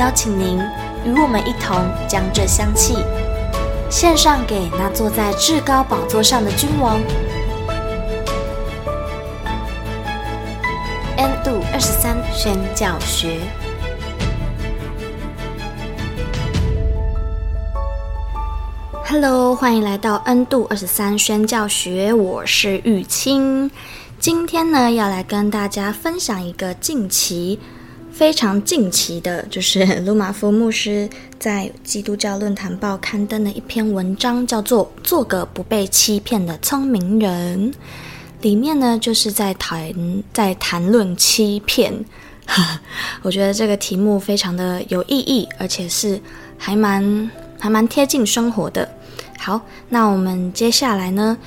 [0.00, 0.58] 邀请您
[1.04, 1.76] 与我们一同
[2.08, 2.96] 将这香气
[3.90, 6.98] 献上给那坐在至高宝座上的君王。
[11.18, 13.40] N 度二十三宣教学。
[19.04, 23.70] Hello，欢迎来到 N 度二十三宣教学，我是玉清。
[24.18, 27.60] 今天呢，要来跟大家分享一个近期。
[28.20, 37.72] 非常近期的，就是鲁马夫牧师在基督教论坛报刊登的一篇文章，叫做《做个不被欺骗的聪明人》。
[38.42, 41.94] 里面呢，就是在谈在谈论欺骗。
[43.24, 46.20] 我觉得这个题目非常的有意义，而且是
[46.58, 48.86] 还蛮还蛮贴近生活的。
[49.38, 51.38] 好，那我们接下来呢，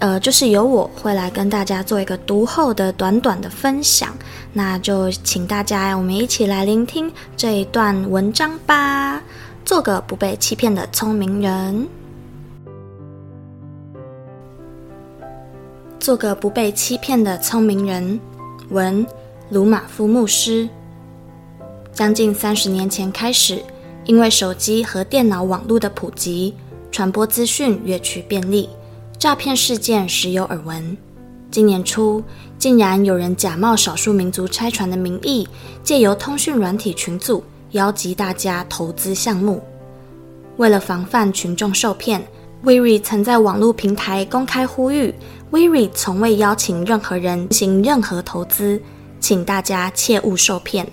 [0.00, 4.16] 呃，就是由我会来跟大家做一个读后的短短的分享。
[4.52, 9.22] 那就请大家，我们一起来聆听这一段文章吧。
[9.64, 11.86] 做个不被欺骗的聪明人，
[15.98, 18.18] 做个不被欺骗的聪明人。
[18.70, 19.04] 文：
[19.50, 20.68] 鲁玛夫牧师。
[21.92, 23.60] 将近三十年前开始，
[24.04, 26.54] 因为手机和电脑网络的普及，
[26.92, 28.70] 传播资讯越趋便利，
[29.18, 30.96] 诈骗事件时有耳闻。
[31.50, 32.22] 今年初，
[32.56, 35.48] 竟然有人假冒少数民族拆船的名义，
[35.82, 37.42] 借由通讯软体群组
[37.72, 39.60] 邀集大家投资项目。
[40.56, 42.24] 为了防范群众受骗
[42.62, 45.12] ，WeRe 曾在网络平台公开呼吁
[45.50, 48.80] ：WeRe 从未邀请任何人行任何投资，
[49.18, 50.86] 请大家切勿受骗。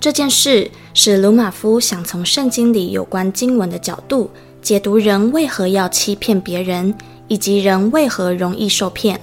[0.00, 4.28] 这件事使鲁马夫想从圣经里有关经文的角度
[4.62, 6.94] 解读人为何要欺骗别人。
[7.28, 9.18] 以及人为何容易受骗？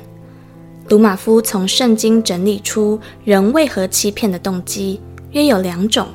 [0.87, 4.99] 鲁马夫从圣经整理出人为何欺骗的动机，
[5.31, 6.07] 约有两种：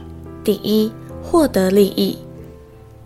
[0.43, 0.91] 第一，
[1.23, 2.19] 获得利益。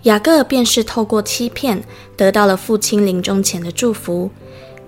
[0.04, 1.84] 雅各便是透过欺骗
[2.16, 4.30] 得到了父亲临终前的祝福，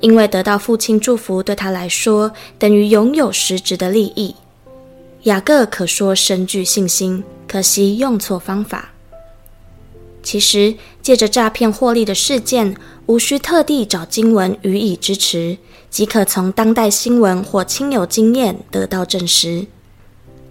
[0.00, 4.34] 因为得到父亲祝福对他来说等于拥有实质的利益。
[5.24, 8.92] 雅各可说深具信心，可惜用错方法。
[10.22, 12.76] 其实，借着诈骗获利的事件，
[13.06, 15.56] 无需特地找经文予以支持，
[15.88, 19.66] 即可从当代新闻或亲友经验得到证实。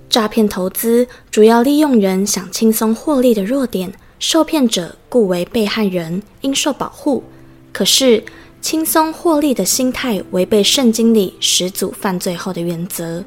[0.09, 7.23] 诈骗投资主要利用人想轻松获利的弱点，受骗者故为被害人，应受保护。
[7.71, 8.23] 可是，
[8.59, 13.23] 轻松获利的心态违背圣经里始祖犯罪后的原则。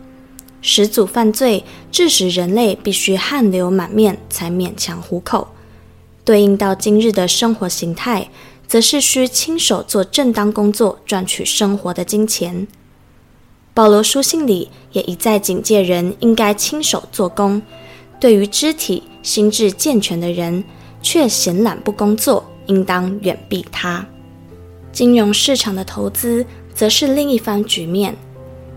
[0.61, 5.49] 始祖犯罪致使人类必须汗流满面才勉强糊口。
[6.25, 8.29] 对应到今日的生活形态，
[8.67, 12.67] 则是需亲手做正当工作赚取生活的金钱。
[13.75, 17.61] 保罗书信里也一再警戒人应该亲手做工，
[18.21, 20.63] 对于肢体心智健全的人
[21.01, 24.07] 却闲懒不工作，应当远避他。
[24.93, 26.45] 金融市场的投资
[26.75, 28.15] 则是另一番局面，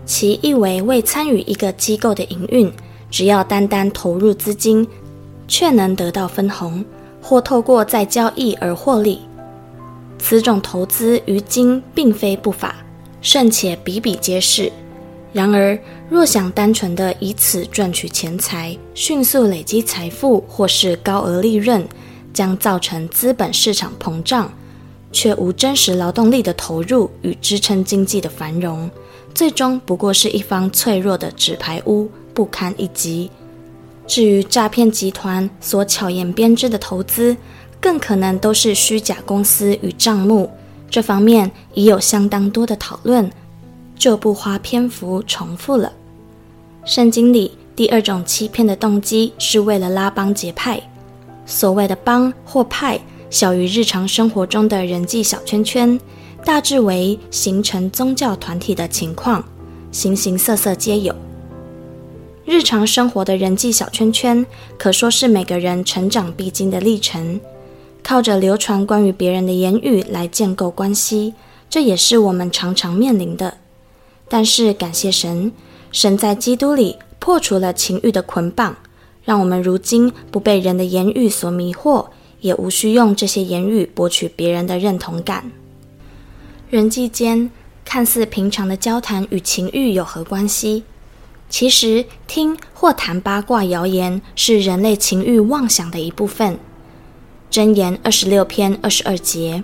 [0.06, 2.72] 其意为未参与一个机构的营运，
[3.10, 4.88] 只要单单投入资金，
[5.46, 6.82] 却能得到分红。
[7.28, 9.20] 或透过再交易而获利，
[10.16, 12.76] 此种投资于今并非不法，
[13.20, 14.70] 甚且比比皆是。
[15.32, 15.76] 然而，
[16.08, 21.84] 若想单纯的以此赚取钱财、迅速累积财富或是高额利润，
[22.32, 24.48] 将造成资本市场膨胀，
[25.10, 28.88] 却无真实劳动力的投入与支撑经济的繁荣，
[29.34, 33.28] 最终不过是一方脆弱的纸牌屋，不堪一击。
[34.06, 37.36] 至于诈骗集团所巧言编织的投资，
[37.80, 40.50] 更可能都是虚假公司与账目。
[40.88, 43.28] 这方面已有相当多的讨论，
[43.96, 45.92] 就不花篇幅重复了。
[46.84, 50.80] 圣经里第二种欺骗的动机是为了拉帮结派。
[51.44, 52.98] 所谓的帮或派，
[53.28, 55.98] 小于日常生活中的人际小圈圈，
[56.44, 59.44] 大致为形成宗教团体的情况，
[59.90, 61.14] 形形色色皆有。
[62.46, 64.46] 日常生活的人际小圈圈，
[64.78, 67.40] 可说是每个人成长必经的历程。
[68.04, 71.34] 靠着流传关于别人的言语来建构关系，
[71.68, 73.58] 这也是我们常常面临的。
[74.28, 75.50] 但是感谢神，
[75.90, 78.76] 神在基督里破除了情欲的捆绑，
[79.24, 82.06] 让我们如今不被人的言语所迷惑，
[82.40, 85.50] 也无需用这些言语博取别人的认同感。
[86.70, 87.50] 人际间
[87.84, 90.84] 看似平常的交谈与情欲有何关系？
[91.48, 96.58] 其实，听或谈八卦谣言是人类情欲妄想的一部分。
[97.50, 99.62] 箴言二十六篇二十二节。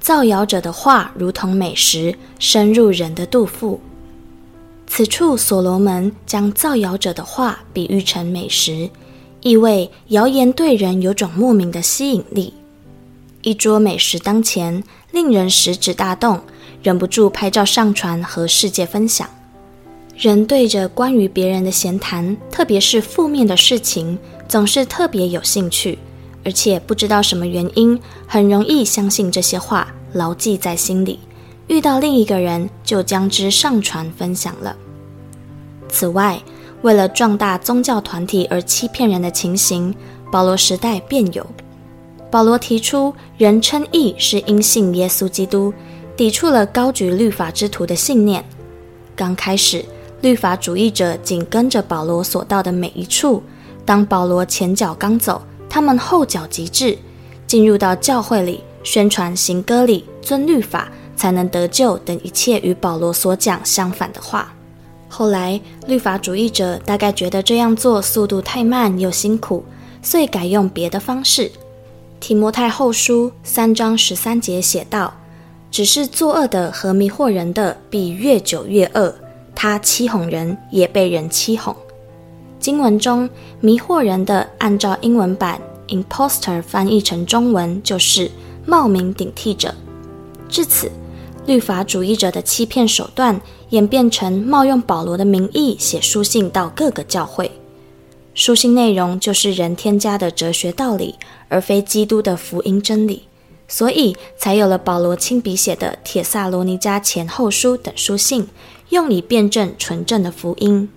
[0.00, 3.80] 造谣者的话如同美食，深入人的肚腹。
[4.86, 8.90] 此处所罗门将造谣者的话比喻成美食，
[9.40, 12.54] 意味谣言对人有种莫名的吸引力。
[13.42, 14.82] 一桌美食当前，
[15.12, 16.40] 令人食指大动，
[16.82, 19.28] 忍不住拍照上传和世界分享。
[20.16, 24.18] 人对着关于别人的闲谈，特别是负面的事情，
[24.48, 25.98] 总是特别有兴趣。
[26.42, 31.18] 而且不知道什么原因，很容易相信这些话，牢记在心里。
[31.66, 34.74] 遇到另一个人，就将之上传分享了。
[35.88, 36.40] 此外，
[36.80, 39.94] 为了壮大宗教团体而欺骗人的情形，
[40.32, 41.44] 保罗时代便有。
[42.30, 45.74] 保罗提出，人称义是因信耶稣基督，
[46.16, 48.42] 抵触了高举律法之徒的信念。
[49.16, 49.84] 刚开始，
[50.26, 53.40] 律法主义者紧跟着保罗所到的每一处，
[53.84, 55.40] 当保罗前脚刚走。
[55.68, 56.98] 他们后脚即至，
[57.46, 64.52] 进入到教会里宣传行割礼、遵律法才能得救等一切与保罗所讲相反的话。
[65.06, 69.64] 后来律法主义者大概觉得这样做速度太慢又辛苦，
[70.02, 71.52] 所以改用别的方式。
[72.18, 75.14] 提摩太后书三章十三节写道
[75.70, 79.14] ：“只是作恶的和迷惑人的，必越久越恶；
[79.56, 81.74] 他欺哄人，也被人欺哄。”
[82.60, 83.28] 经文中
[83.60, 88.30] 迷惑人的，按照英文版 “imposter” 翻译成中文就是
[88.64, 89.74] 冒名顶替者。
[90.48, 90.90] 至此，
[91.46, 97.50] 律法主义者的欺骗手段演变成冒用保罗的名义写书信到各个教会，
[98.34, 101.14] 书信内容就是人添加的哲学道理，
[101.48, 103.22] 而非基督的福音真理，
[103.68, 108.48] 所以才有了保罗亲笔写的《铁萨罗尼迦前后书》等书信，
[108.90, 110.88] 用以辩证纯正的福音。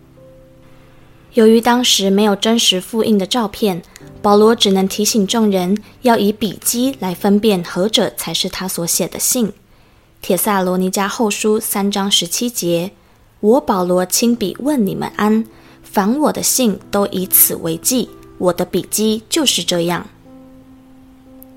[1.34, 3.84] 由于当时没有真实复印的照片，
[4.22, 9.54] 保罗只能提醒众人要以笔迹来分辨何者才是他所写的信。
[10.22, 12.92] 帖撒罗尼迦后书三章十七节
[13.40, 15.46] ：“我保罗亲笔问你们安，
[15.84, 20.08] 凡我的信都以此为记，我的笔迹就是这样。”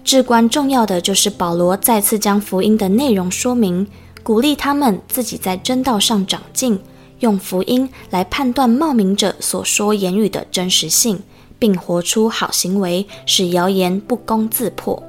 [0.04, 3.86] 至关重要的就是保罗再次将福音的内容说明，
[4.22, 6.80] 鼓励他们自己在真道上长进。
[7.20, 11.22] 用福音来判断冒名者所说言语的真实性，
[11.56, 15.00] 并活出好行为，使谣言不攻自破。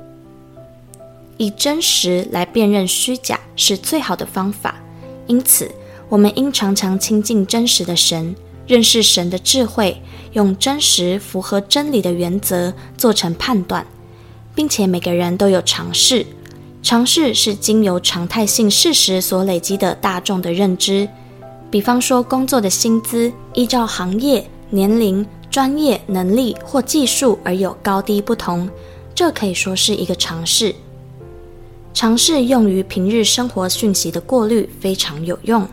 [1.37, 4.75] 以真实来辨认虚假是最好的方法，
[5.25, 5.71] 因此
[6.07, 8.35] 我们应常常亲近真实的神，
[8.67, 9.99] 认识神的智慧，
[10.33, 13.87] 用真实符合真理的原则做成判断，
[14.53, 16.27] 并且每个人都有尝试，
[16.83, 21.07] 常识是经由常态性事实所累积的大众的认知。
[21.71, 28.69] 比方说，工作的薪资依照行业、年龄、专业能力或技术而有高低不同，
[29.15, 30.75] 这可以说是一个常识。
[31.93, 35.65] 常识用于平日生活讯息的过滤非常有用。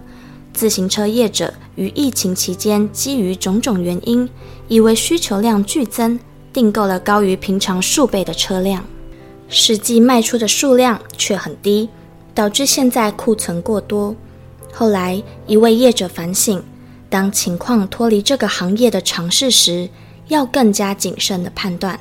[0.53, 4.29] 自行车业者于疫情期间，基于种种原因，
[4.69, 6.19] 以为需求量剧增，
[6.53, 8.85] 订购了高于平常数倍的车辆，
[9.51, 11.89] 实际卖出的数量却很低，
[12.35, 14.15] 导致现在库存过多。
[14.73, 16.63] 后来，一位业者反省，
[17.09, 19.89] 当情况脱离这个行业的常识时，
[20.29, 21.99] 要更加谨慎地判断。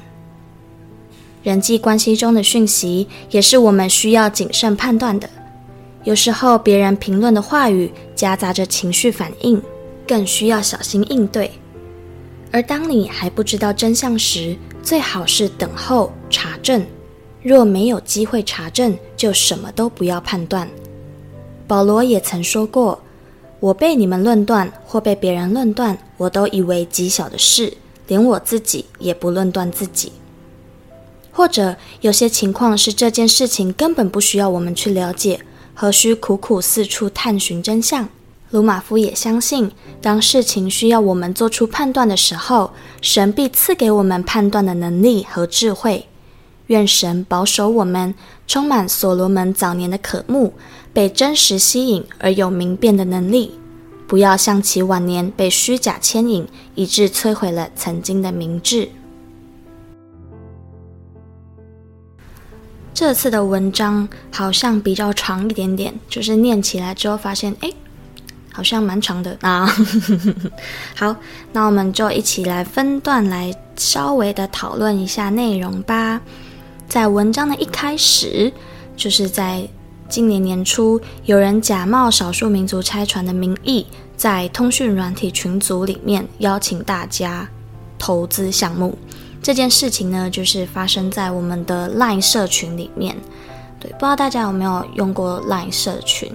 [1.41, 5.27] 人际关系中的讯息也是我们需要谨慎判断的。
[6.03, 9.59] 有时候，别人评论的话语夹杂着情绪反应，
[10.07, 11.51] 更需要小心应对。
[12.51, 16.85] 而当你还不知道真相时，最好是等候查证。
[17.41, 20.69] 若没有机会查证，就什么都不要判断。
[21.67, 22.99] 保罗也曾说过
[23.61, 27.73] ：“我被你们论断，或被别人论断，我都以为极小的事，
[28.07, 30.11] 连我自己也不论断自己。”
[31.31, 35.39] 或者有些情况是这件事情根本不需要我们去了解，
[35.73, 38.09] 何须苦苦四处探寻真相？
[38.49, 46.08] 鲁马夫也相信，当事情需要我们做出判断的时候，神必赐给我们判断的能力和智慧。
[46.69, 48.13] 愿神保守我们，
[48.47, 50.53] 充满所罗门早年的渴慕，
[50.93, 53.59] 被真实吸引而有明辨的能力，
[54.07, 58.89] 不要像其晚年被虚假牵引，以致摧毁了曾经的明智。
[62.93, 67.71] 这次的文章好像比较长一点点，就是念起来之后发现，哎，
[68.51, 69.65] 好像蛮长的啊。
[70.95, 71.15] 好，
[71.51, 76.21] 那我们就一起来分段来稍微的讨论一下内容吧。
[76.89, 78.51] 在文章的一开始，
[78.97, 79.61] 就是在
[80.09, 83.85] 今年年初，有人假冒少数民族拆船的名义，
[84.17, 87.47] 在通讯软体群组里面邀请大家
[87.99, 88.97] 投资项目。
[89.39, 93.15] 这件事情呢，就是发生在我们的 LINE 社群里面。
[93.79, 96.29] 对，不知道大家有没有用过 LINE 社群，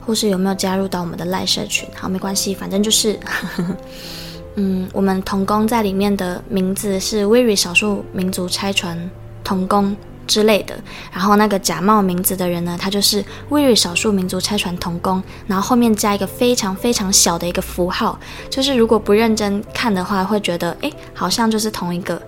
[0.00, 1.86] 或是有没有加入到我们的 LINE 社群？
[1.94, 3.76] 好，没关系，反正就是，呵呵
[4.54, 8.98] 嗯，我们同工在里面的名字是 WIRI 少数民族拆船
[9.48, 10.74] 童工之类的。
[11.10, 18.18] 然后那个假冒名字的人呢，他就是 WIRI 少数民族拆船童工，然后后面加一个非常非常小的一个符号，
[18.50, 22.20] 就是如果不认真看的话，会觉得诶，好像就是同一个。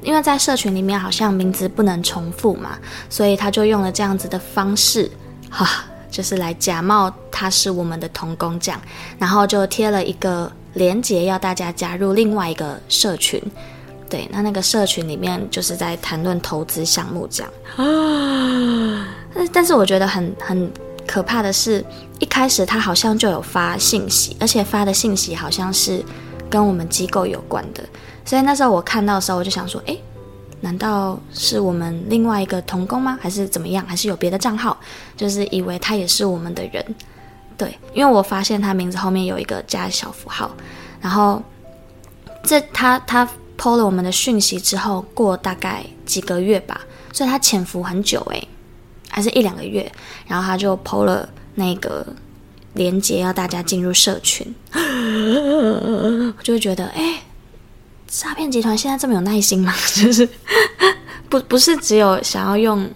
[0.00, 2.78] 因为在社群里面好像名字不能重复嘛，
[3.10, 5.10] 所以他就用了这样子的方式，
[5.50, 5.66] 哈，
[6.08, 8.80] 就是来假冒他是我们的童工这样，
[9.18, 13.42] 然后就贴了一个链接要大家加入另外一个社群，
[14.08, 20.72] 对，那那个社群里面就是在谈论投资项目这样啊，但但是我觉得很很
[21.06, 21.84] 可怕的是，
[22.18, 26.02] 一开始他好像就有发信息，而且发的信息好像是
[26.48, 27.82] 跟我们机构有关的。
[28.24, 30.00] 所以那时候我看到的时候，我就想说，诶，
[30.60, 33.18] 难道是我们另外一个同工吗？
[33.20, 33.84] 还是怎么样？
[33.86, 34.76] 还是有别的账号？
[35.16, 36.84] 就是以为他也是我们的人，
[37.56, 40.50] 对，因为我发现他名字后面有一个加小符号，
[41.00, 41.42] 然后
[42.42, 46.80] 这他他 PO 了我们的讯息之后，过大概几个月吧，
[47.12, 48.48] 所以他潜伏很久，诶，
[49.10, 49.90] 还是一两个月，
[50.26, 52.06] 然后他就 PO 了那个
[52.74, 57.16] 连接，要大家进入社群， 我就会觉得，诶。
[58.10, 59.74] 诈骗集团现在这么有耐心吗？
[59.94, 60.26] 就是
[61.28, 62.88] 不不是只有想要用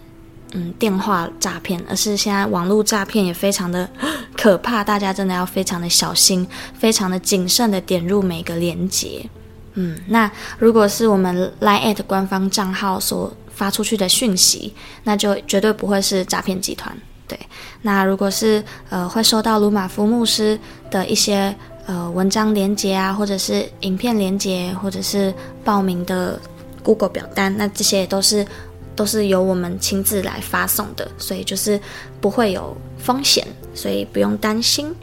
[0.52, 3.87] 嗯电话诈骗，而是现在网络诈骗也非常的
[4.35, 9.28] 可怕，大家真的要非常的小心，非常的谨慎的点入每个连接。
[9.75, 14.75] 嗯，那如果是我们 LINE@ 官方账号所发出去的讯息，
[15.05, 16.97] 那就绝对不会是诈骗集团。
[17.26, 17.38] 对，
[17.81, 20.59] 那如果是呃会收到鲁马夫牧师
[20.91, 21.55] 的一些。
[21.85, 26.41] 呃，文章连接啊，或者是影片连接，或者是报名的
[26.81, 28.47] Google 表单，那这些也都是
[28.95, 31.79] 都是由我们亲自来发送的，所以就是
[32.21, 34.95] 不会有风险，所以不用担心。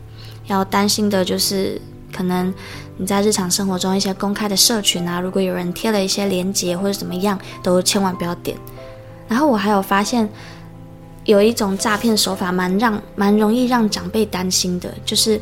[0.48, 1.80] 要担心的就是
[2.16, 2.52] 可能
[3.00, 8.56] 你在日常生活中一些公开的社群啊，如果有人贴了一些连接或者怎么样，都千万不要点。
[9.28, 10.30] 然后我还有发现
[11.24, 15.42] 有一种诈骗手法蛮让蛮容易让长辈担心的，就是。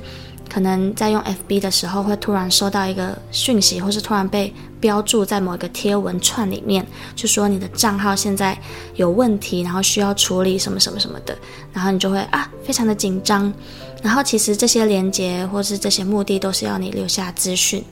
[0.50, 6.88] 可能在用 FB 的时候，会突然收到一个讯息，或是突然被标注在某一个贴文串里面，
[7.18, 8.58] 就说你的账号现在
[8.96, 11.38] 有问题，然后需要处理什么什么什么的，
[11.74, 13.54] 然后你就会啊，非常的紧张。
[14.02, 17.84] 然后其实这些连接或是这些目的都是要你留下资讯，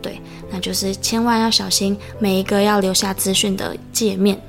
[0.00, 4.40] 对，那就是千万要小心每一个要留下资讯的界面。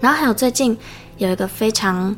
[0.00, 0.76] 然后还有最近
[1.18, 2.14] 有一个非常，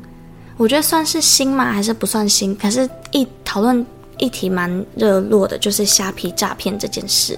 [0.57, 1.73] 我觉得算是新吗？
[1.73, 2.57] 还是不算新？
[2.57, 3.85] 可是一讨论。
[4.19, 7.37] 议题蛮热络的，就是虾皮诈骗这件事，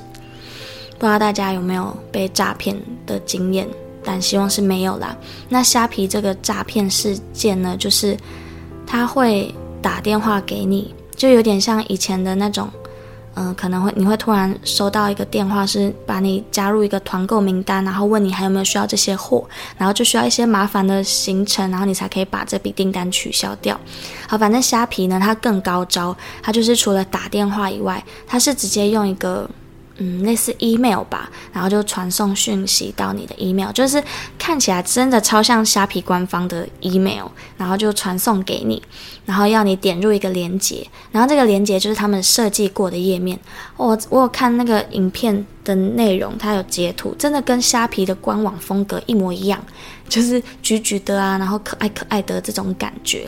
[0.98, 2.76] 不知道大家有没有被诈骗
[3.06, 3.66] 的经验，
[4.04, 5.16] 但希望是没有啦。
[5.48, 8.14] 那虾皮这个诈骗事件呢，就是
[8.86, 12.68] 他会打电话给你，就有点像以前的那种。
[13.38, 23.78] 嗯、可能会你会突然收到一个电话，是把你加入一个团购名单，然后问你还有没有需要这些货，然后就需要一些麻烦的行程，然后你才可以把这笔订单取消掉。
[24.26, 29.46] 好，反正虾皮呢，它更高招，它就是除了打电话以外，它是直接用一个。
[29.98, 34.02] 嗯，类似 email 吧，然后就传送讯息到你的 email，就是
[34.38, 37.26] 看起来真的超像虾皮官方的 email，
[37.56, 38.82] 然后就传送给你，
[39.24, 43.38] 然后要你点入一个连接，然后这个连接就是他们设计过的页面。
[43.78, 49.58] 我我有看那个影片的内容，它有截图，真的跟虾皮的官网风格一模一样，
[50.10, 53.26] 就是橘橘的啊，然后可爱可爱的这种感觉，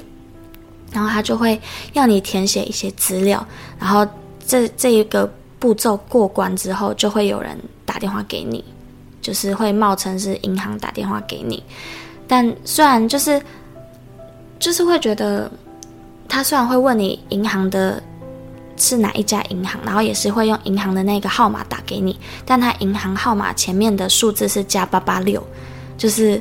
[0.92, 1.58] 然后他就会
[1.94, 3.46] 要你填写一些资料，
[3.78, 4.06] 然后
[4.46, 5.32] 这这一个。
[5.58, 8.64] 步骤过关之后，就会有人打电话给你，
[9.20, 11.62] 就是会冒称是银行打电话给你。
[12.26, 13.40] 但虽然就是
[14.58, 15.50] 就是会觉得，
[16.28, 18.02] 他虽然会问你银行的
[18.76, 25.42] 是哪一家银行，然后也是会用银行的那个号码打给你，但他银行号码前面的数字是加八八六，
[25.96, 26.40] 就是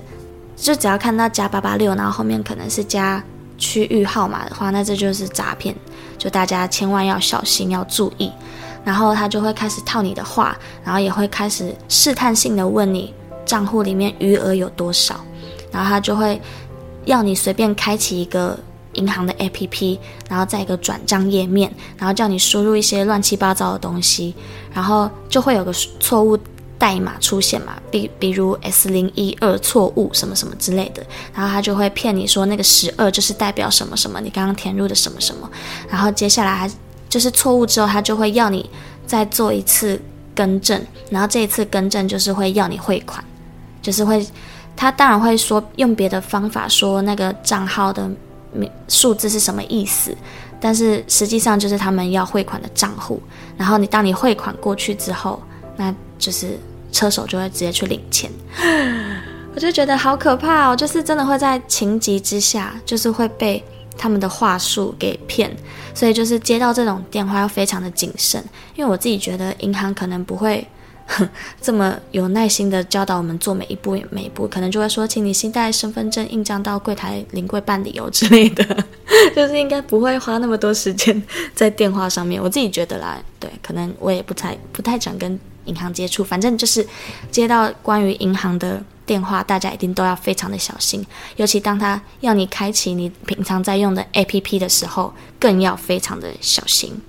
[0.56, 3.24] 就只要看到加八八六，然后后面可能是加
[3.58, 5.74] 区域号码的话，那这就是诈骗，
[6.18, 8.32] 就大家千万要小心，要注意。
[8.88, 13.14] 然后他就会开始套你的话，然后也会开始试探性的问你
[13.46, 15.20] 账户里面余额有多少，
[15.74, 16.42] 然后他就会
[17.04, 18.58] 要你随便开启一个
[18.94, 24.34] 银行的 APP，然后在一个转账页面，然后叫你输入一些乱七八糟的东西，
[24.74, 26.40] 然后就会有个错误
[26.80, 35.50] 代码出现嘛，比比如 S 零一二错误什么什么之类的，然后他就会骗你说那个十二就是代表什么什么，你刚刚填入的什么什么，
[35.90, 36.72] 然后接下来还
[37.18, 38.70] 就是错误之后，他就会要你
[39.08, 40.00] 再做一次
[40.36, 43.24] 更正，然后这一次更正就是会要你汇款，
[43.82, 44.24] 就是会。
[44.76, 48.08] 他当然会说用别的方法说那个账号的
[48.88, 50.16] 数字是什么意思，
[50.60, 53.20] 但是实际上就是他们要汇款的账户。
[53.58, 55.42] 然后你当你汇款过去之后，
[55.76, 56.60] 那就是
[56.92, 58.30] 车手就会直接去领钱。
[59.56, 63.64] 我就觉得好可怕哦，就是真的会在情急之下，就是会被
[63.98, 65.56] 他们的话术给骗。
[65.94, 68.44] 所以就是接到这种电话要非常的谨慎，
[68.76, 70.66] 因为我自己觉得银行可能不会。
[71.62, 78.86] 这么有耐心的教导我们做每一步每一步，可能就会说，请你先带身份证印章到柜台临柜办理哦之类的，
[79.34, 81.24] 就是应该不会花那么多时间
[81.56, 82.44] 在电话上面。
[82.44, 86.86] 我自己觉得啦，对，可能我也不太不太想跟银行接触，反正就是
[87.32, 91.04] 接到关于银行的电话，大家一定都要非常的小心，
[91.38, 97.02] 尤其当他要你开启你平常在用的 APP 的时候，更要非常的小心。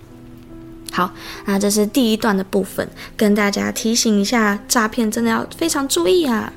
[0.92, 1.12] 好，
[1.44, 6.52] 那这是第一段的部分，跟大家提醒一下，诈骗真的要非常注意啊。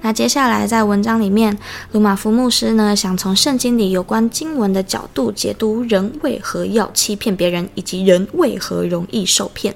[0.00, 1.58] 那接下来在文章里面，
[1.92, 9.74] 鲁玛夫牧师呢，想从圣经里有关经文的角度解读人为何要欺骗别人，以及人为何容易受骗。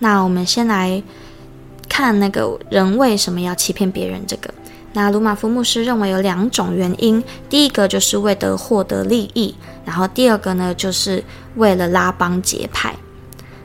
[0.00, 1.02] 那我们先来
[1.88, 4.52] 看那个人为什么要欺骗别人这个。
[4.92, 11.22] 那鲁玛夫牧师认为有两种原因，第一个就是为了获得利益，然后第二个呢，就是
[11.56, 12.94] 为了拉帮结派。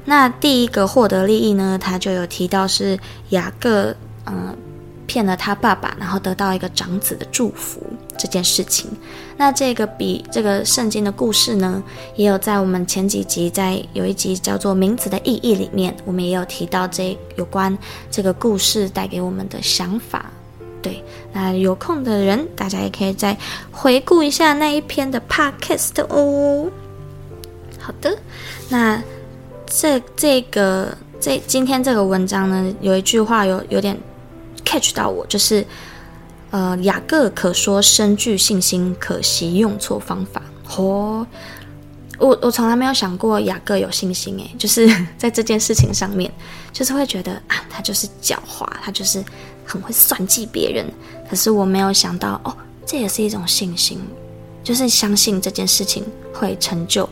[0.06, 2.98] 那第一个获得利益呢，他就有提到是
[3.30, 3.96] 雅各，
[4.26, 4.58] 嗯，
[5.06, 7.80] 骗了他爸爸，然后得到一个长子的祝福
[8.18, 8.90] 这件事情。
[9.40, 11.82] 那这个比这个圣经的故事呢，
[12.18, 17.76] 也有在我们前几集，在有一集叫做《名字的意义》里面，我们也有提到这有关
[18.12, 20.30] 这个故事带给我们的想法。
[20.82, 23.36] 对，那有空的人，大家也可以再
[23.72, 26.70] 回顾一下那一篇的 podcast 哦。
[27.80, 28.14] 好的，
[28.68, 29.02] 那
[29.66, 33.98] 这这个这今天这个文章呢，有一句话有有点
[34.66, 35.66] catch 到我，就是
[36.52, 40.42] 呃，雅各可说深具信心，可惜用错方法。
[40.78, 41.26] 哦，
[42.18, 46.32] 我我从来没有想过雅各有信心诶， 就是在这件事情上面，
[46.74, 49.24] 就是会觉得啊，他就是狡猾，他就是。
[49.72, 50.84] 很会算计别人，
[51.30, 52.58] 可是我没有想到哦，
[52.88, 54.00] 这也是一种信心，
[54.64, 57.08] 就是相信这件事情会成就，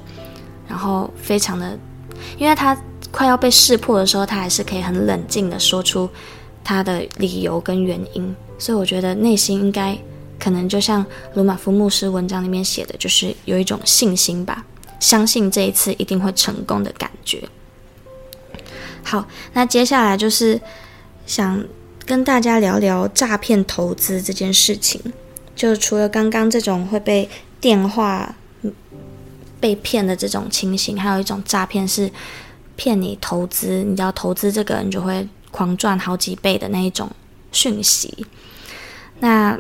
[0.67, 1.77] 然后非常的，
[2.39, 2.75] 因为他
[3.11, 6.09] 快要被识破的时候，他还是可以很冷静的说出
[6.63, 9.97] 他的理由跟原因，所以我觉得内心应该
[10.39, 14.65] 可能就像鲁马夫牧师文章里面写的，就是有一种信心吧，
[14.99, 17.43] 相信这一次一定会成功的感觉。
[19.03, 20.59] 好，那接下来就是
[21.25, 21.63] 想。
[22.05, 25.01] 跟大家聊聊诈骗投资这件事情，
[25.53, 28.33] 就除了刚刚这种会被电话
[29.59, 32.09] 被骗的这种情形，还有一种诈骗是
[32.77, 37.11] 骗你投资，你只要投资这个，你就会狂赚好几倍的那一种
[37.51, 38.25] 讯息。
[39.19, 39.59] 那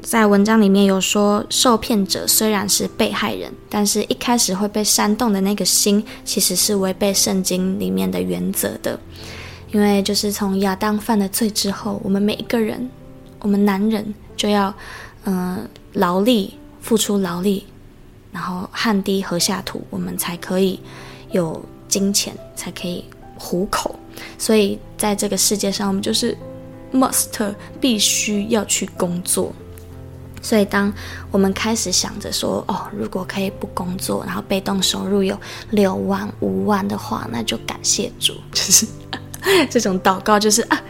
[0.00, 8.98] 在文章里面有说，受骗者虽然是被害人，但是一开始会被煽动的那个心，其实是违背圣经里面的原则的。
[9.70, 12.88] 因为就是从亚当犯了罪之后，我们每一个人，
[13.40, 14.72] 我们男人就要，
[15.24, 17.66] 嗯、劳力付出劳力，
[18.32, 20.80] 然后汗滴禾下土，我们才可以
[21.32, 23.04] 有金钱，才可以
[23.36, 23.94] 糊口。
[24.38, 26.34] 所以在这个世界上，我们就是
[26.92, 29.52] must 必须要去工作。
[30.40, 30.92] 所以当
[31.30, 35.36] 我们开始想着说，哦，如果可以不工作，然后被动收入有
[35.70, 38.86] 六万、五万的话，那就感谢主，就是。
[39.70, 40.80] 这种祷告就是啊，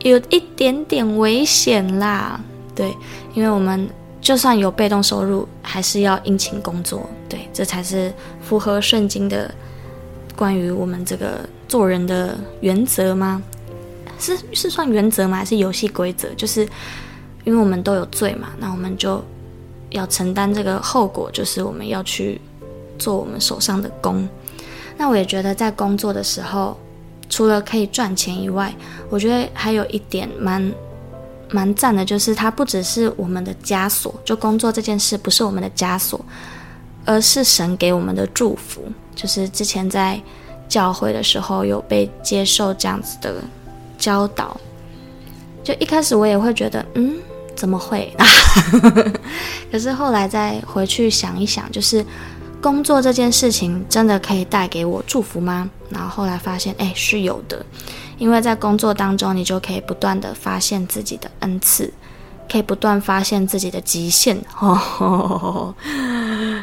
[0.00, 2.40] 有一点点危险啦。
[2.74, 2.94] 对，
[3.34, 3.88] 因为我们
[4.20, 7.08] 就算有被动收入，还是要殷勤工作。
[7.28, 9.54] 对，这才是符合圣经的
[10.34, 13.42] 关于我们这个做人的原则吗？
[14.22, 15.36] 是是算原则吗？
[15.36, 16.32] 还是游戏规则？
[16.34, 16.62] 就是
[17.44, 19.22] 因为我们都有罪嘛，那我们就
[19.90, 22.40] 要承担这个后果，就是我们要去
[22.98, 24.28] 做我们手上的工。
[24.96, 26.78] 那我也觉得在工作的时候。
[27.30, 28.70] 除了可以赚钱以外，
[29.08, 30.70] 我觉得还有一点蛮
[31.50, 36.22] 蛮赞的，就是它不只是我们的枷锁，就工作这件事不是我们的枷锁，
[37.06, 38.82] 而是神给我们的祝福。
[39.14, 40.20] 就是之前在
[40.68, 43.36] 教会的时候有被接受这样子的
[44.02, 44.60] 教导，
[45.62, 47.14] 就一开始我也会觉得，嗯，
[47.54, 48.12] 怎么会？
[49.70, 52.04] 可是后来再回去想一想，就是
[52.60, 55.70] 工作这件事情真的可以带给我祝福吗？
[55.88, 57.64] 然后后来发现，哎，是有的，
[58.18, 61.92] 因为在工作当中，你就可以不断的发现自己的恩赐，
[62.50, 64.36] 可以不断发现自己的极限，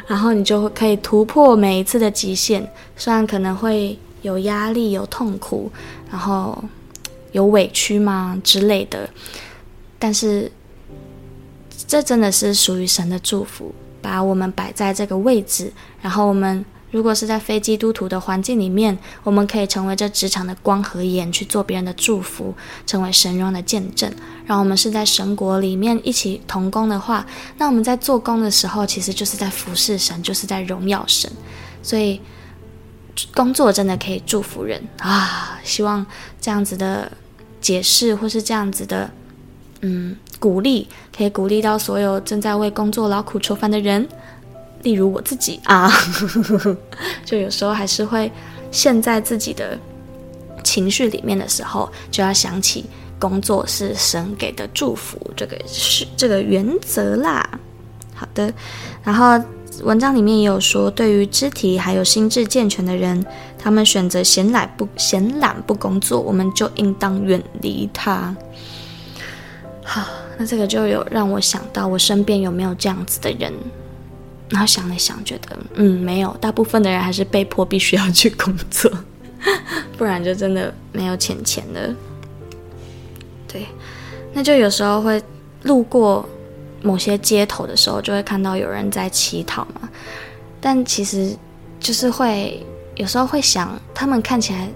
[0.06, 5.72] 然后你就可以突破每一次的极限，虽然可能会有压力、有痛苦，
[6.10, 6.62] 然后
[7.32, 9.08] 有委屈吗之类的。
[9.98, 10.50] 但是，
[11.86, 15.72] 这真的是属于神的祝福，把我们摆在这个位置。
[16.00, 22.54] 然后，我们如果是在非基督徒的环境里面，我们可以成为这职场的光和盐，去做别人的祝福，
[22.86, 24.10] 成为神荣的见证。
[24.46, 27.26] 然后，我们是在神国里面一起同工的话，
[27.58, 31.30] 那我们在做工的时候，其实就是在服侍神，就是在荣耀神。
[31.82, 32.20] 所以，
[33.34, 35.58] 工作真的可以祝福人啊！
[35.62, 36.04] 希望
[36.40, 37.10] 这样子的
[37.60, 39.10] 解释，或是这样子的。
[39.82, 44.06] 嗯，鼓励可以鼓励到所有正在为工作劳苦愁烦的人，
[44.82, 45.90] 例如我自己啊，
[47.24, 48.30] 就有时候还是会
[48.70, 49.78] 陷在自己的
[50.62, 52.84] 情绪里面的时候，就要想起
[53.18, 57.58] 工作是神给的祝福，这个是这个原则啦。
[58.14, 58.52] 好的，
[59.02, 59.42] 然后
[59.82, 63.24] 文章里面也有说，对于肢体还有心智健全的人，
[63.58, 68.34] 他们选择闲懒不闲懒不工作，我们就应当远离他。
[69.84, 70.06] 好，
[70.38, 73.52] 那这个就有让我想到我身边有没有这样子的人，
[74.48, 78.90] 然后想了想，觉得嗯，没有，大部分的人还是被迫必须要去工作，
[79.96, 81.94] 不然就真的没有钱钱了。
[83.48, 83.66] 对，
[84.32, 85.20] 那就有时候会
[85.62, 86.28] 路过
[86.82, 89.88] 某些街头的时候，就会看到有人在乞讨嘛，
[90.60, 91.36] 但其实
[91.78, 92.64] 就是会
[92.96, 94.68] 有时候会想，他们看起来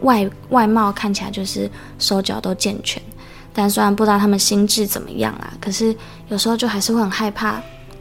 [0.00, 3.02] 外外貌看起来就是手脚都健全。
[3.54, 5.94] 但虽然不知道他们心智怎么样啊，可是
[6.28, 7.60] 有时候就还是会很害怕，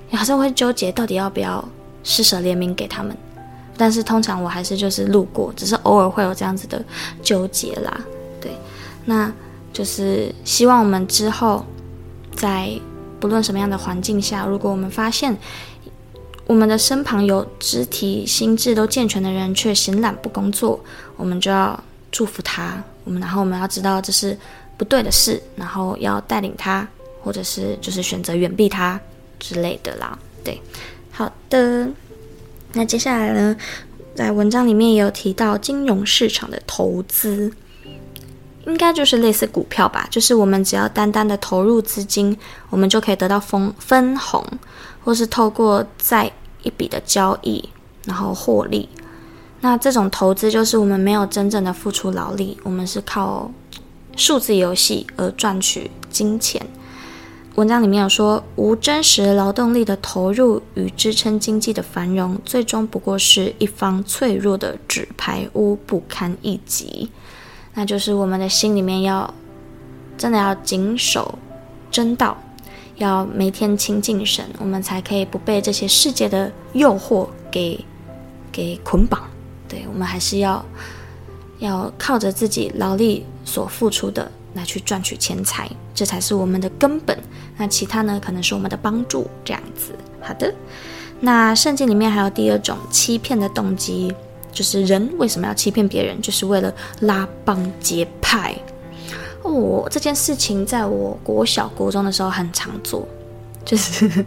[0.10, 1.64] 也还是会纠结到底要不要
[2.06, 3.16] 施舍怜悯给他们。
[3.76, 6.82] 但是通常我还是就是路过，只是偶尔会有这样子的
[7.22, 8.00] 纠结啦。
[8.40, 8.52] 对，
[9.04, 9.30] 那
[9.74, 11.66] 就是希望我们之后
[12.34, 12.70] 在
[13.22, 15.38] 不论什么样的环境下，如果我们发现
[16.46, 20.84] 我们的身旁有肢体、心智都健全的人却闲懒不工作，
[21.16, 21.82] 我们就要
[22.12, 22.84] 祝福他。
[23.06, 24.38] 我们然后我们要知道这是。
[24.78, 26.88] 不对的事，然后要带领他，
[27.22, 29.00] 或者是就是选择远避他
[29.38, 30.18] 之类的啦。
[30.44, 30.60] 对，
[31.12, 31.88] 好的。
[32.74, 33.56] 那接下来呢，
[34.16, 37.54] 在文章里面也有提到金融市场的投资，
[38.66, 42.38] 应该就是类似股票吧，就是我们只要单单的投入资金，
[42.70, 44.46] 我们就可以得到分分红，
[45.04, 46.32] 或是透过再
[46.64, 47.68] 一笔的交易
[48.06, 48.88] 然后获利。
[49.62, 53.52] 那这种投资就是我们没有真正的付出劳力，我们是靠。
[54.18, 56.62] 数字游戏而赚取金钱。
[57.56, 67.10] 文章里面有说，无真实劳动力的投入与支撑经济的繁荣，最终不过是一方脆弱的纸牌屋，不堪一击。
[67.74, 69.34] 那就是我们的心里面要
[70.18, 71.38] 真的要谨守
[71.90, 72.38] 真道，
[72.98, 77.84] 要每天亲近神，我们才可以不被这些世界的诱惑给
[78.52, 79.22] 给捆绑。
[79.68, 80.64] 对，我们还是要。
[81.60, 87.16] 要靠着自己劳力所付出的来去赚取钱财，这才是我们的根本。
[87.56, 89.30] 那其他呢，可能是我们的帮助。
[89.46, 90.52] 这样子，好的。
[91.20, 94.12] 那圣经里面还有第二种欺骗的动机，
[94.52, 98.56] 就是人为什么要欺骗别人，就是为了拉帮结派。
[99.44, 103.08] 哦，这件事情在我国小国中的时候很常做。
[103.64, 104.26] 就是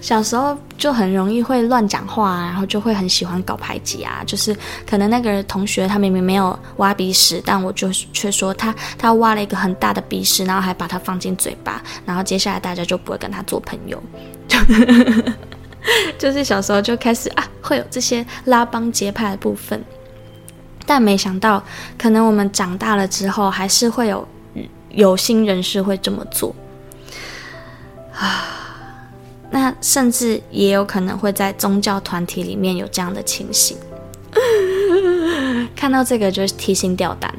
[0.00, 4.22] 小时候就很容易会乱讲话啊，然后就会很喜欢搞排挤啊。
[4.26, 4.56] 就是
[4.88, 14.02] 可能那个同学他明明没有挖鼻屎，但我就却说他他挖了一个很大的鼻屎，然后还把它放进嘴巴，然后接下来大家就不会跟他做朋友。
[16.18, 19.82] 就是小时候就开始啊，会有这些拉帮结派的部分，
[20.86, 21.62] 但没想到
[21.98, 24.26] 可能我们长大了之后，还是会有
[24.90, 26.54] 有心人士会这么做
[28.14, 28.56] 啊。
[29.52, 33.76] 那甚至也有可能会在宗教团体里面有这样的情形。
[35.74, 37.34] 看到这个就提心吊胆，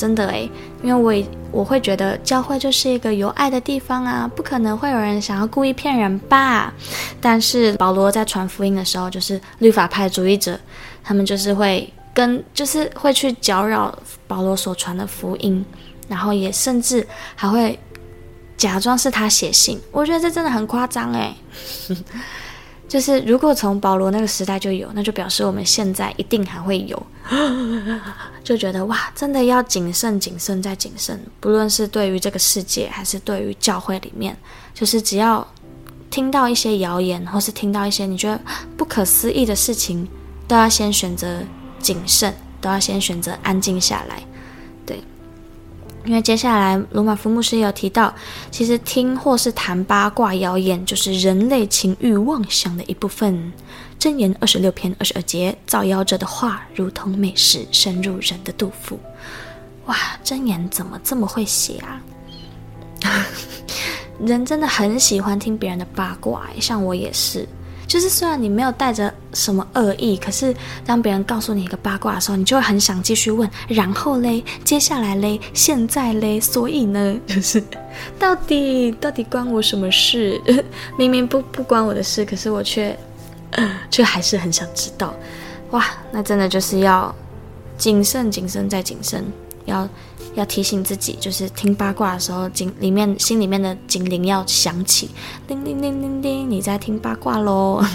[0.00, 0.50] 真的诶，
[0.82, 6.72] 因为我我会觉得教会就是一个有爱的地方啊，不可能会有人想要故意骗人吧。
[7.20, 10.58] 但是保罗在传福音的时候，就是律法派主义者，
[11.04, 15.62] 他们就是会跟就是会去搅扰保罗所传的福音，
[16.08, 17.78] 然后也甚至还会。
[18.60, 21.34] 假装是他写信，我觉得这真的很夸张诶。
[22.90, 27.00] 就是如果从保罗那个时代就有，那就表示我们现在一定还会有。
[28.42, 31.16] 就觉得哇，真的要谨慎、谨慎再谨慎。
[31.38, 34.36] 不论是对于这个世界，还是对于教会里面，
[34.74, 35.46] 就是只要
[36.10, 38.40] 听到一些谣言，或是听到一些你觉得
[38.76, 40.08] 不可思议的事情，
[40.48, 41.38] 都要先选择
[41.78, 44.20] 谨慎，都要先选择安静下来。
[46.10, 48.12] 因为接下来罗马夫牧师也有提到，
[48.50, 53.52] 其实听或是谈八卦谣言，就是人类情欲妄想的一部分。
[53.96, 58.98] 箴言二十六篇二十二节，造谣者的话如同美食，深入人的肚腹。
[59.86, 62.02] 哇，箴言怎么这么会写啊？
[64.18, 67.48] 人真的很喜欢听别人的八卦，像我也是。
[67.90, 70.54] 就是虽然你没有带着什么恶意，可是
[70.86, 77.60] 当别人告诉你一个八卦的时候，你就会很想继续问，然后嘞，接下来嘞，现在嘞，所以呢，就 是
[78.16, 80.40] 到底到底关我什么事？
[80.96, 82.96] 明明不不关我的事，可是我却
[83.90, 85.12] 却还是很想知道。
[85.72, 87.12] 哇，那真的就是要
[87.76, 89.24] 谨慎、谨慎再谨慎，
[89.64, 89.88] 要。
[90.34, 95.10] 要提醒自己，就是听八卦的时候，警里面心里面的警铃要响起，
[95.46, 97.84] 叮叮叮叮叮，你在听八卦喽。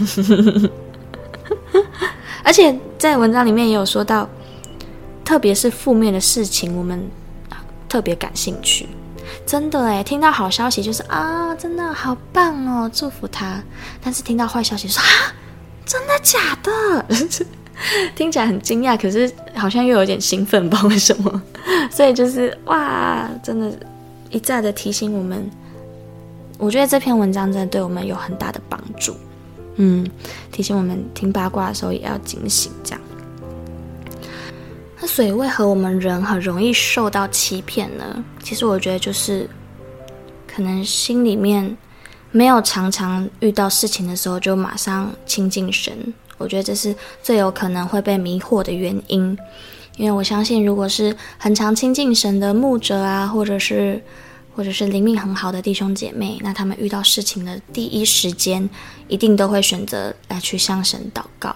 [2.43, 4.30] 而且在文章里面也有说到，
[5.24, 7.10] 特别是负面的事情，我们
[7.88, 8.88] 特别感兴趣。
[9.45, 13.62] 真的诶，听到好消息就是啊，真的好棒哦，祝福他。
[14.04, 15.34] 但是听到坏消息说啊，
[15.86, 17.06] 真的假的？
[18.15, 21.41] 听起来很惊讶，可是好像又有点兴奋，不知道为什么。
[21.91, 23.71] 所以就是哇，真的，
[24.29, 25.49] 一再的提醒我们。
[26.57, 29.15] 我觉得这篇文章真的对我们有很大的帮助。
[29.75, 30.09] 嗯，
[30.51, 32.71] 提醒我们听八卦的时候也要警醒。
[32.83, 33.01] 这样。
[35.01, 38.23] 那所以为何我们人很容易受到欺骗呢？
[38.41, 39.49] 其实我觉得就是，
[40.47, 41.77] 可能心里面
[42.31, 46.13] 没有常常遇到事情的时候就马上亲近神。
[46.38, 49.38] 我觉得这是最有可能会被迷惑的原因，
[49.98, 54.02] 因为我相信，如果是很常亲近神的牧者啊，或者是
[54.56, 58.69] 或者是灵命很好的弟兄姐妹，那他们遇到事情的第一时间，
[59.08, 61.56] 一定都会选择来去向神祷告。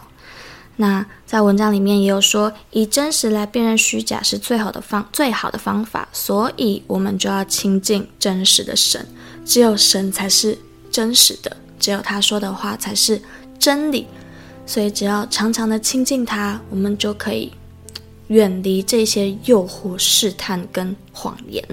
[0.75, 9.05] 那在文章里面也有说，以真实来辨认虚假是最好的方最好的方法，所以我们就要亲近真实的神，
[9.45, 10.57] 只有神才是
[10.89, 13.21] 真实的，只有他说的话才是
[13.59, 14.07] 真理。
[14.69, 17.51] 所以，只要常常的亲近他，我们就可以
[18.27, 21.63] 远离这些诱惑、试探跟谎言。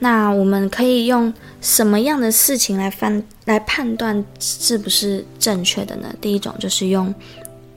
[0.00, 6.12] 那我们可以用什么样的事情来判来判断是不是正确的呢？
[6.20, 7.14] 第一种就是用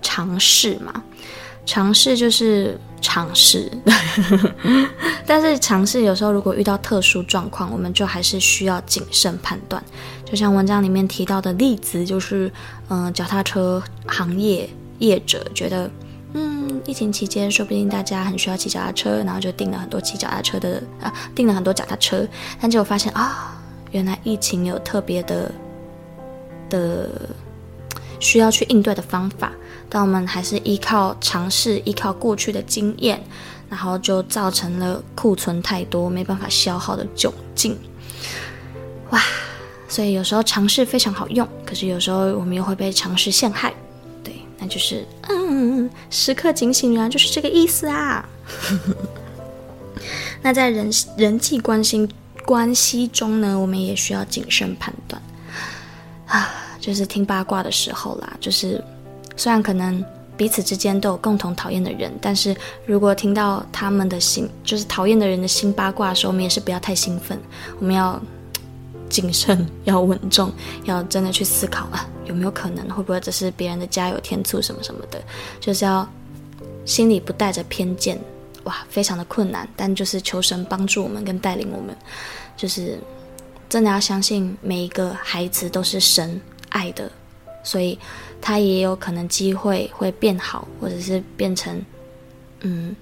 [0.02, 1.04] 尝试嘛，
[1.64, 3.72] 尝试就是尝试，
[5.28, 9.82] 但是尝试有时候如果遇到特殊状况，我们就还是需要谨慎判断。
[10.30, 12.52] 就像文章里面提到的例子，就是，
[12.90, 15.90] 嗯、脚踏车行业业者觉得，
[16.34, 22.28] 嗯，疫情期间说不定大家很需要骑脚踏车，然后就订了很多骑脚踏车的啊，订了很多脚踏车，
[22.62, 25.52] 但结果发现啊，原来疫情有特别的
[26.70, 27.10] 的
[28.20, 29.52] 需要去应对的方法，
[29.90, 33.20] 但我们还是依靠尝试，依靠过去的经验，
[33.68, 37.76] 然后就造成了库存太多，没办法消耗的窘境，
[39.10, 39.20] 哇！
[39.90, 43.74] 所以有时候常识非常好用，可是有时候我们又会被常识陷害，
[44.24, 48.24] 对，那就是嗯，时刻警醒原来，就是这个意思啊。
[50.44, 52.08] 那在人人际关系
[52.46, 55.20] 关系中呢，我们也需要谨慎判断
[56.28, 56.50] 啊，
[56.80, 58.82] 就是听八卦的时候啦，就是
[59.36, 60.06] 虽然可能
[60.38, 67.40] 彼此之间都有共同讨厌的人，但是如果听到他们的心就是讨厌的人的新八卦的时候，我们也是不要太兴奋，
[67.80, 68.22] 我们要。
[69.10, 70.52] 谨慎，要稳重，
[70.86, 72.88] 要真的去思考啊，有没有可能？
[72.90, 75.22] 会不会这是别人的加油添醋什么什么的？
[75.60, 76.08] 就是要
[76.86, 78.20] 心里不带着偏见，
[78.64, 79.68] 哇，非常的困难。
[79.76, 81.96] 但就是求神帮助我们跟带领我们，
[82.56, 83.00] 就是
[83.68, 87.12] 真的要相信每一个孩子都是神爱的，
[87.64, 87.98] 所以
[88.40, 91.82] 他也有可能机会会变好，或者是变成
[92.62, 92.96] 嗯。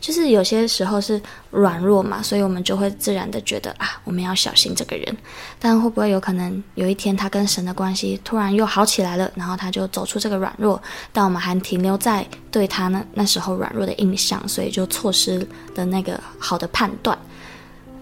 [0.00, 5.16] 就是有些时候是软弱嘛，所以我们就会自然的觉得啊，我们要小心这个人。
[5.58, 10.80] 但会不会有可能有一天他跟神的关系突然又好起来了，然后他就走出这个软弱，
[11.12, 15.38] 但我们还停留在对他那那时候软弱的印象，所以就错失
[15.74, 17.18] 了那个好的判断。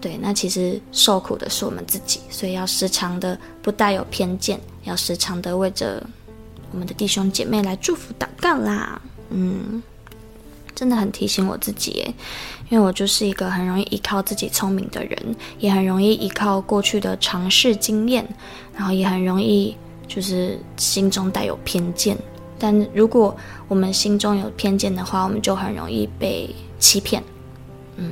[0.01, 6.05] 对，那其实受苦的是我们自己，所以要时常的不带有偏见，要时常的为着
[6.71, 9.01] 我们的弟兄姐妹来祝福祷告啦。
[9.29, 9.81] 嗯。
[10.83, 12.13] 真的很提醒我自己，
[12.69, 15.17] 因为我就是一个很容易依靠自己聪明的人，
[15.57, 18.27] 也很容易依靠过去的尝试经验，
[18.75, 19.77] 然后也很容易
[20.09, 22.17] 就是心中带有偏见。
[22.59, 23.33] 但如果
[23.69, 27.23] 我们心中有偏见的话，我们就很容易被欺骗。
[27.95, 28.11] 嗯，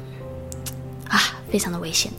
[1.09, 2.09] 啊，非常的危险。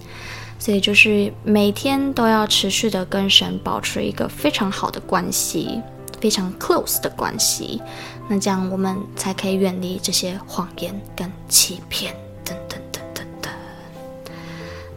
[0.59, 5.81] 所以就是每天都要持续的跟神保持一个非常好的关系，
[6.23, 7.83] 非常 close 的关系。
[8.29, 12.15] 那这样我们才可以远离这些谎言跟欺骗。
[12.45, 13.53] 等等等等等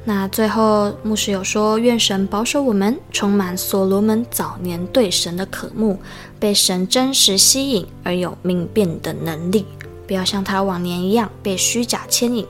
[0.06, 5.98] 那最后，牧师有说，愿神保守我们，充满所罗门早年对神的渴慕，
[6.40, 9.66] 被神真实吸引而有明辨的能力，
[10.06, 12.46] 不要像他往年一样被虚假牵引，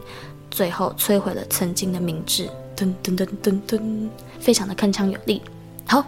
[0.52, 2.50] 最后摧毁了曾经的明智。
[2.76, 5.42] 噔噔噔噔噔，非常的铿锵有力。
[5.88, 6.04] 好，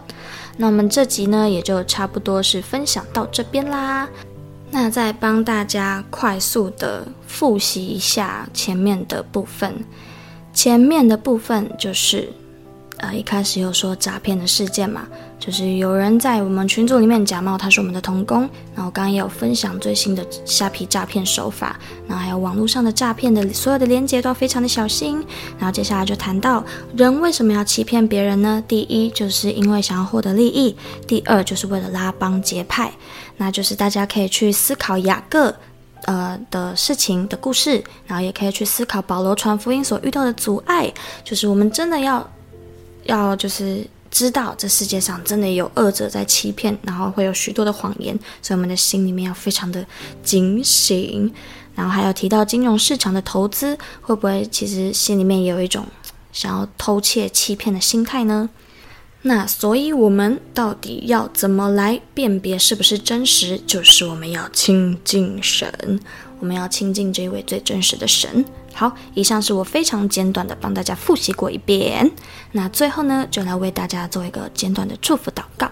[0.56, 4.08] 那我们这集呢，也就差不多是分享到这边啦。
[4.70, 9.84] 那再帮大家快速的复习一下前面的部分。
[10.52, 12.28] 前面的部分就是，
[12.98, 15.06] 呃，一开始有说诈骗的事件嘛，
[15.38, 18.40] 就是有人在我们群组里面假冒他是我们的童工，
[18.74, 25.24] 然后刚刚也有分享最新的虾皮诈骗手法，然后还有网络上的诈骗的所有的连接都要非常的小心。
[25.58, 26.64] 然后接下来就谈到
[26.96, 28.62] 人为什么要欺骗别人呢？
[28.66, 32.92] 第一就是因为想要获得利益，第二就是为了拉帮结派，
[33.36, 35.54] 那就是大家可以去思考雅各。
[36.04, 40.90] 呃的事情的故事，然后也可以去思考保罗传福音所遇到的阻碍，
[41.24, 42.26] 就是我们真的要
[43.02, 49.86] 要就是知道这世界上真的有恶者在欺骗，然后会有许多的谎言，所以我们的心里面要非常的
[50.22, 51.32] 警醒。
[51.74, 55.86] 然后还有提到金融市场的投资，会不会其实心里面也有一种
[56.32, 58.50] 想要偷窃欺骗的心态呢？
[59.22, 63.60] 那所以，我们到底要怎么来辨别是不是真实？
[63.66, 66.00] 就是我们要亲近神，
[66.38, 68.44] 我们要亲近这位最真实的神。
[68.74, 72.10] 好，以上是我非常简短的帮大家复习过一遍。
[72.52, 75.70] 那最后呢，就来为大家做一个简短的祝福祷告。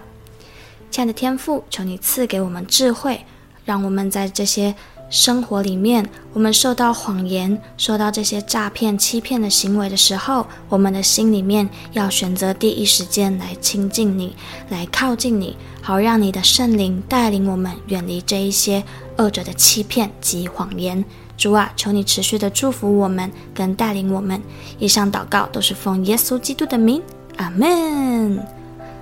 [0.91, 3.25] 亲爱的天父，求你赐给我们智慧，
[3.65, 4.75] 让我们在这些。
[5.09, 14.35] 生活里面，我们受到谎言、受到这些诈骗、欺骗的行为的时候，我们的心里面要选择第一时间来亲近你，
[14.67, 18.83] 来靠近你，好让你的圣灵带领我们远离这一些
[19.17, 21.05] 恶者的欺骗及谎言。
[21.37, 24.41] 主啊，求你持续的祝福我们，跟带领我们。
[24.79, 27.01] 以上祷告都是奉耶稣基督的名，
[27.37, 28.43] 阿门。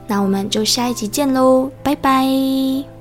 [0.08, 2.95] 那我们就下一集见喽，拜拜。